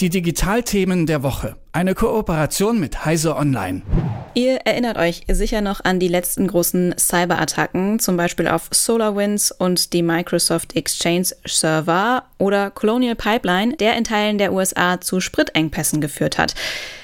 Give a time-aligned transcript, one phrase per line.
[0.00, 1.56] Die Digitalthemen der Woche.
[1.72, 3.82] Eine Kooperation mit Heise Online.
[4.34, 9.92] Ihr erinnert euch sicher noch an die letzten großen Cyberattacken, zum Beispiel auf SolarWinds und
[9.92, 16.38] die Microsoft Exchange Server oder Colonial Pipeline, der in Teilen der USA zu Spritengpässen geführt
[16.38, 16.54] hat.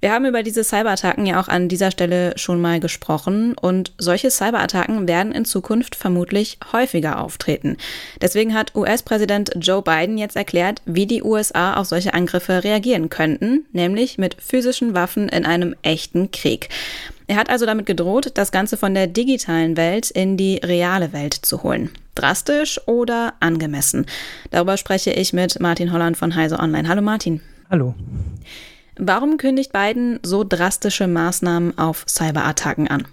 [0.00, 4.30] Wir haben über diese Cyberattacken ja auch an dieser Stelle schon mal gesprochen und solche
[4.30, 7.76] Cyberattacken werden in Zukunft vermutlich häufiger auftreten.
[8.22, 13.66] Deswegen hat US-Präsident Joe Biden jetzt erklärt, wie die USA auf solche Angriffe reagieren könnten,
[13.72, 16.68] nämlich mit physischen Waffen in einem echten Krieg.
[17.26, 21.34] Er hat also damit gedroht, das Ganze von der digitalen Welt in die reale Welt
[21.34, 21.90] zu holen.
[22.14, 24.06] Drastisch oder angemessen?
[24.52, 26.88] Darüber spreche ich mit Martin Holland von Heise Online.
[26.88, 27.40] Hallo Martin.
[27.68, 27.94] Hallo.
[28.98, 33.06] Warum kündigt Biden so drastische Maßnahmen auf Cyberattacken an?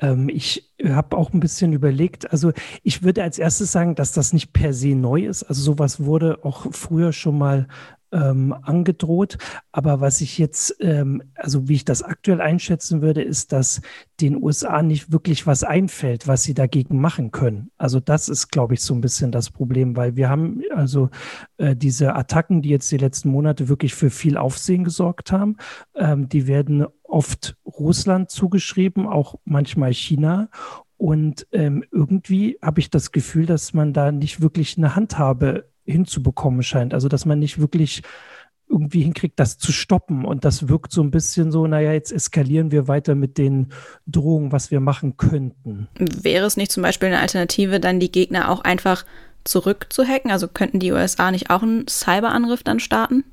[0.00, 2.52] Ähm, ich habe auch ein bisschen überlegt, also
[2.82, 5.44] ich würde als erstes sagen, dass das nicht per se neu ist.
[5.44, 7.68] Also sowas wurde auch früher schon mal
[8.12, 9.38] ähm, angedroht.
[9.72, 13.80] Aber was ich jetzt, ähm, also wie ich das aktuell einschätzen würde, ist, dass
[14.20, 17.70] den USA nicht wirklich was einfällt, was sie dagegen machen können.
[17.78, 21.10] Also das ist, glaube ich, so ein bisschen das Problem, weil wir haben also
[21.56, 25.56] äh, diese Attacken, die jetzt die letzten Monate wirklich für viel Aufsehen gesorgt haben,
[25.94, 30.48] ähm, die werden oft Russland zugeschrieben, auch manchmal China.
[30.96, 36.62] Und ähm, irgendwie habe ich das Gefühl, dass man da nicht wirklich eine Handhabe hinzubekommen
[36.62, 36.94] scheint.
[36.94, 38.02] Also, dass man nicht wirklich
[38.72, 40.24] irgendwie hinkriegt, das zu stoppen.
[40.24, 43.68] Und das wirkt so ein bisschen so, naja, jetzt eskalieren wir weiter mit den
[44.06, 45.88] Drohungen, was wir machen könnten.
[45.98, 49.04] Wäre es nicht zum Beispiel eine Alternative, dann die Gegner auch einfach
[49.44, 50.30] zurückzuhacken?
[50.30, 53.24] Also könnten die USA nicht auch einen Cyberangriff dann starten?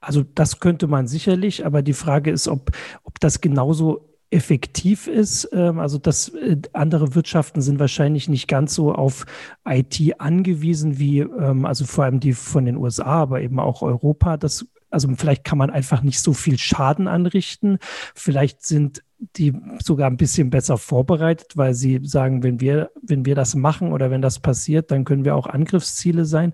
[0.00, 2.70] Also das könnte man sicherlich, aber die Frage ist, ob,
[3.02, 5.48] ob das genauso effektiv ist.
[5.52, 9.26] Ähm, also dass äh, andere Wirtschaften sind wahrscheinlich nicht ganz so auf
[9.66, 14.36] IT angewiesen wie, ähm, also vor allem die von den USA, aber eben auch Europa.
[14.36, 17.78] Das, also vielleicht kann man einfach nicht so viel Schaden anrichten.
[18.14, 19.04] Vielleicht sind
[19.36, 23.92] die sogar ein bisschen besser vorbereitet, weil sie sagen, wenn wir, wenn wir das machen
[23.92, 26.52] oder wenn das passiert, dann können wir auch Angriffsziele sein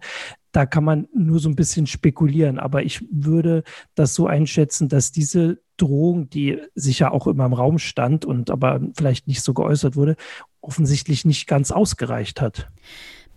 [0.53, 2.59] da kann man nur so ein bisschen spekulieren.
[2.59, 3.63] Aber ich würde
[3.95, 8.81] das so einschätzen, dass diese Drohung, die sicher auch immer im Raum stand und aber
[8.97, 10.17] vielleicht nicht so geäußert wurde,
[10.61, 12.69] offensichtlich nicht ganz ausgereicht hat.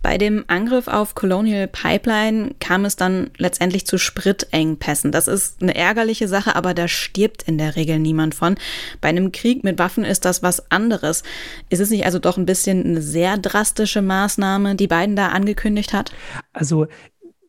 [0.04, 5.12] Bei dem Angriff auf Colonial Pipeline kam es dann letztendlich zu Spritengpässen.
[5.12, 8.56] Das ist eine ärgerliche Sache, aber da stirbt in der Regel niemand von.
[9.00, 11.22] Bei einem Krieg mit Waffen ist das was anderes.
[11.70, 15.94] Ist es nicht also doch ein bisschen eine sehr drastische Maßnahme, die Biden da angekündigt
[15.94, 16.12] hat?
[16.52, 16.86] Also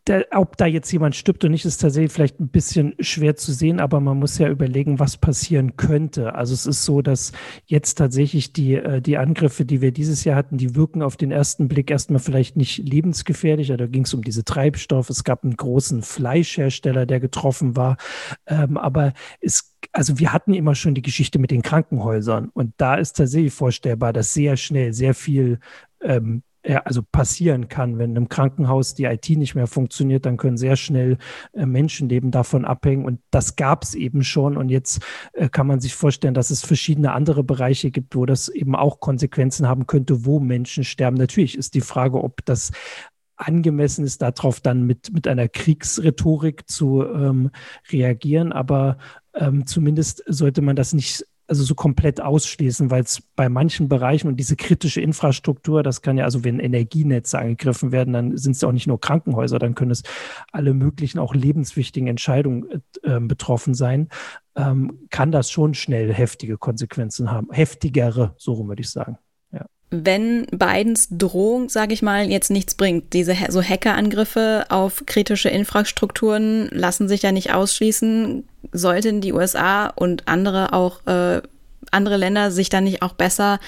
[0.08, 3.52] der, ob da jetzt jemand stirbt oder nicht, ist tatsächlich vielleicht ein bisschen schwer zu
[3.54, 6.36] sehen, aber man muss ja überlegen, was passieren könnte.
[6.36, 7.32] Also es ist so, dass
[7.66, 11.32] jetzt tatsächlich die, äh, die Angriffe, die wir dieses Jahr hatten, die wirken auf den
[11.32, 13.70] ersten Blick erstmal vielleicht nicht lebensgefährlich.
[13.76, 15.10] Da ging es um diese Treibstoffe.
[15.10, 17.98] Es gab einen großen Fleischhersteller, der getroffen war.
[18.46, 22.96] Ähm, aber es also wir hatten immer schon die Geschichte mit den Krankenhäusern und da
[22.96, 25.60] ist tatsächlich vorstellbar, dass sehr schnell sehr viel
[26.02, 27.98] ähm, also passieren kann.
[27.98, 31.18] Wenn im Krankenhaus die IT nicht mehr funktioniert, dann können sehr schnell
[31.54, 33.06] äh, Menschenleben davon abhängen.
[33.06, 34.58] Und das gab es eben schon.
[34.58, 35.04] Und jetzt
[35.34, 39.00] äh, kann man sich vorstellen, dass es verschiedene andere Bereiche gibt, wo das eben auch
[39.00, 41.18] Konsequenzen haben könnte, wo Menschen sterben.
[41.18, 42.72] Natürlich ist die Frage, ob das
[43.38, 47.52] angemessen ist, darauf dann mit, mit einer Kriegsrhetorik zu ähm,
[47.92, 48.52] reagieren.
[48.52, 48.98] Aber
[49.34, 54.28] ähm, zumindest sollte man das nicht also so komplett ausschließen, weil es bei manchen Bereichen
[54.28, 58.64] und diese kritische Infrastruktur, das kann ja also, wenn Energienetze angegriffen werden, dann sind es
[58.64, 60.04] auch nicht nur Krankenhäuser, dann können es
[60.52, 64.10] alle möglichen auch lebenswichtigen Entscheidungen äh, betroffen sein,
[64.56, 69.18] ähm, kann das schon schnell heftige Konsequenzen haben, heftigere, so rum würde ich sagen
[69.92, 73.14] wenn Bidens Drohung, sage ich mal, jetzt nichts bringt.
[73.14, 78.44] Diese so Hackerangriffe auf kritische Infrastrukturen lassen sich ja nicht ausschließen.
[78.72, 81.42] Sollten die USA und andere auch äh,
[81.92, 83.60] andere Länder sich dann nicht auch besser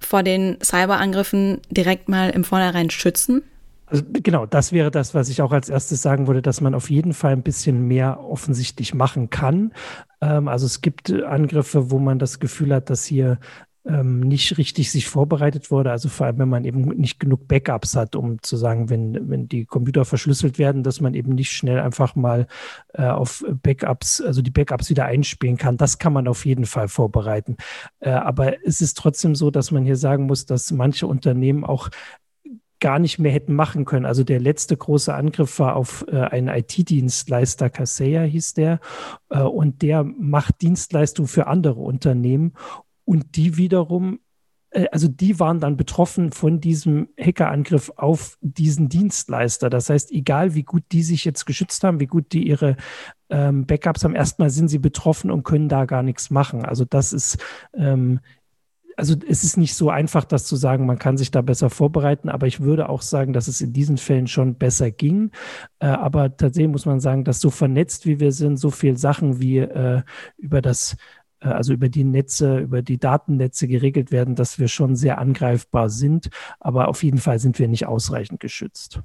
[0.00, 3.42] vor den Cyberangriffen direkt mal im Vornherein schützen?
[3.86, 6.90] Also genau, das wäre das, was ich auch als erstes sagen würde, dass man auf
[6.90, 9.72] jeden Fall ein bisschen mehr offensichtlich machen kann.
[10.20, 13.38] Ähm, also es gibt Angriffe, wo man das Gefühl hat, dass hier
[13.86, 15.90] ähm, nicht richtig sich vorbereitet wurde.
[15.90, 19.48] Also vor allem, wenn man eben nicht genug Backups hat, um zu sagen, wenn, wenn
[19.48, 22.46] die Computer verschlüsselt werden, dass man eben nicht schnell einfach mal
[22.94, 25.76] äh, auf Backups, also die Backups wieder einspielen kann.
[25.76, 27.56] Das kann man auf jeden Fall vorbereiten.
[28.00, 31.90] Äh, aber es ist trotzdem so, dass man hier sagen muss, dass manche Unternehmen auch
[32.80, 34.06] gar nicht mehr hätten machen können.
[34.06, 38.80] Also der letzte große Angriff war auf äh, einen IT-Dienstleister, Kaseya hieß der,
[39.30, 42.54] äh, und der macht Dienstleistungen für andere Unternehmen
[43.08, 44.20] und die wiederum
[44.70, 49.70] äh, also die waren dann betroffen von diesem Hackerangriff auf diesen Dienstleister.
[49.70, 52.76] Das heißt, egal wie gut die sich jetzt geschützt haben, wie gut die ihre
[53.30, 56.66] ähm, Backups haben, erstmal sind sie betroffen und können da gar nichts machen.
[56.66, 57.38] Also das ist
[57.74, 58.20] ähm,
[58.96, 62.28] also es ist nicht so einfach, das zu sagen, man kann sich da besser vorbereiten,
[62.28, 65.30] aber ich würde auch sagen, dass es in diesen Fällen schon besser ging.
[65.78, 69.40] Äh, aber tatsächlich muss man sagen, dass so vernetzt wie wir sind, so viel Sachen
[69.40, 70.02] wie äh,
[70.36, 70.96] über das
[71.40, 76.28] also über die Netze, über die Datennetze geregelt werden, dass wir schon sehr angreifbar sind.
[76.60, 79.00] Aber auf jeden Fall sind wir nicht ausreichend geschützt.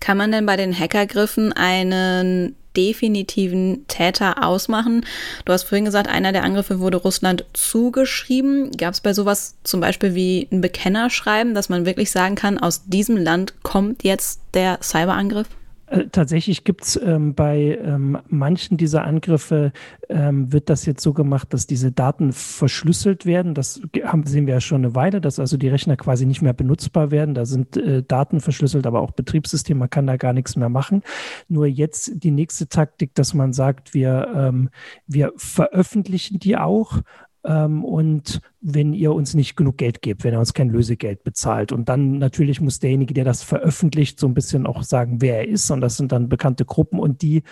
[0.00, 5.04] Kann man denn bei den Hackergriffen einen definitiven Täter ausmachen?
[5.44, 8.70] Du hast vorhin gesagt, einer der Angriffe wurde Russland zugeschrieben.
[8.72, 12.86] Gab es bei sowas zum Beispiel wie ein Bekennerschreiben, dass man wirklich sagen kann, aus
[12.86, 15.48] diesem Land kommt jetzt der Cyberangriff?
[15.90, 19.72] Äh, tatsächlich gibt es ähm, bei ähm, manchen dieser Angriffe,
[20.08, 23.54] ähm, wird das jetzt so gemacht, dass diese Daten verschlüsselt werden.
[23.54, 26.52] Das haben, sehen wir ja schon eine Weile, dass also die Rechner quasi nicht mehr
[26.52, 27.34] benutzbar werden.
[27.34, 31.02] Da sind äh, Daten verschlüsselt, aber auch Betriebssystem, man kann da gar nichts mehr machen.
[31.48, 34.70] Nur jetzt die nächste Taktik, dass man sagt, wir, ähm,
[35.08, 37.00] wir veröffentlichen die auch
[37.44, 41.72] ähm, und wenn ihr uns nicht genug Geld gebt, wenn er uns kein Lösegeld bezahlt.
[41.72, 45.48] Und dann natürlich muss derjenige, der das veröffentlicht, so ein bisschen auch sagen, wer er
[45.48, 45.70] ist.
[45.70, 47.42] Und das sind dann bekannte Gruppen und die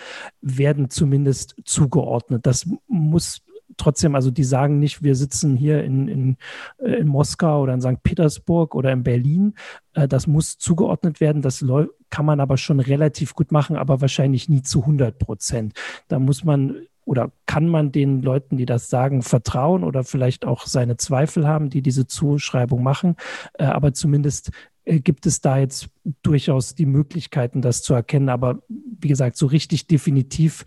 [0.41, 2.45] werden zumindest zugeordnet.
[2.45, 3.41] Das muss
[3.77, 6.37] trotzdem, also die sagen nicht, wir sitzen hier in, in,
[6.77, 8.03] äh, in Moskau oder in St.
[8.03, 9.55] Petersburg oder in Berlin.
[9.93, 11.41] Äh, das muss zugeordnet werden.
[11.41, 11.65] Das
[12.09, 15.73] kann man aber schon relativ gut machen, aber wahrscheinlich nie zu 100 Prozent.
[16.07, 16.75] Da muss man
[17.09, 21.71] oder kann man den Leuten, die das sagen, vertrauen oder vielleicht auch seine Zweifel haben,
[21.71, 23.15] die diese Zuschreibung machen?
[23.53, 24.51] Äh, aber zumindest
[24.85, 25.89] äh, gibt es da jetzt
[26.21, 28.29] durchaus die Möglichkeiten, das zu erkennen.
[28.29, 30.65] Aber wie gesagt, so richtig definitiv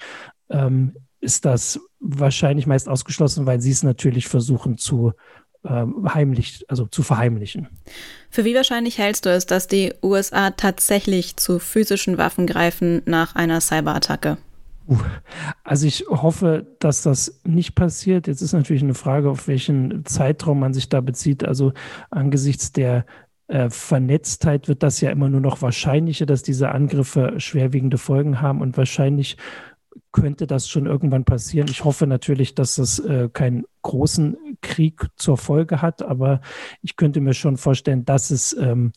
[0.50, 5.12] ähm, ist das wahrscheinlich meist ausgeschlossen, weil sie es natürlich versuchen zu
[5.64, 7.68] ähm, heimlich, also zu verheimlichen.
[8.30, 13.36] Für wie wahrscheinlich hältst du es, dass die USA tatsächlich zu physischen Waffen greifen nach
[13.36, 14.38] einer Cyberattacke?
[15.64, 18.26] Also ich hoffe, dass das nicht passiert.
[18.26, 21.44] Jetzt ist natürlich eine Frage, auf welchen Zeitraum man sich da bezieht.
[21.44, 21.72] Also
[22.10, 23.06] angesichts der
[23.48, 28.60] äh, Vernetztheit wird das ja immer nur noch wahrscheinlicher, dass diese Angriffe schwerwiegende Folgen haben
[28.60, 29.36] und wahrscheinlich
[30.10, 31.68] könnte das schon irgendwann passieren.
[31.68, 36.40] Ich hoffe natürlich, dass das äh, keinen großen Krieg zur Folge hat, aber
[36.82, 38.92] ich könnte mir schon vorstellen, dass es ähm,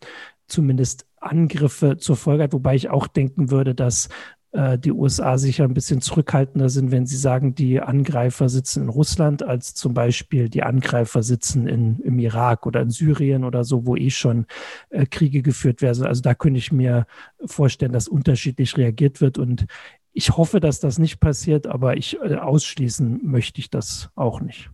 [0.47, 4.09] zumindest Angriffe zur Folge hat, wobei ich auch denken würde, dass
[4.55, 8.89] äh, die USA sicher ein bisschen zurückhaltender sind, wenn sie sagen, die Angreifer sitzen in
[8.89, 13.85] Russland, als zum Beispiel die Angreifer sitzen in, im Irak oder in Syrien oder so,
[13.85, 14.45] wo eh schon
[14.89, 16.05] äh, Kriege geführt werden.
[16.05, 17.05] Also da könnte ich mir
[17.45, 19.37] vorstellen, dass unterschiedlich reagiert wird.
[19.37, 19.65] Und
[20.13, 24.69] ich hoffe, dass das nicht passiert, aber ich äh, ausschließen möchte ich das auch nicht.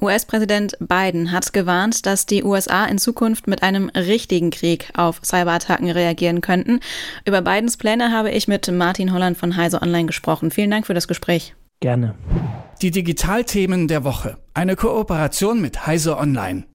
[0.00, 5.90] US-Präsident Biden hat gewarnt, dass die USA in Zukunft mit einem richtigen Krieg auf Cyberattacken
[5.90, 6.80] reagieren könnten.
[7.24, 10.50] Über Bidens Pläne habe ich mit Martin Holland von Heise Online gesprochen.
[10.50, 11.54] Vielen Dank für das Gespräch.
[11.80, 12.14] Gerne.
[12.82, 14.36] Die Digitalthemen der Woche.
[14.52, 16.66] Eine Kooperation mit Heise Online.